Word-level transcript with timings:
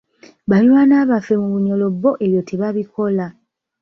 Baliraanwa 0.49 1.01
baffe 1.09 1.33
mu 1.41 1.47
Bunyoro 1.53 1.85
bo 2.01 2.11
ebyo 2.25 2.41
tebabikola. 2.49 3.25